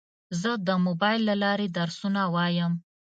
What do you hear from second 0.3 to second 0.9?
زه د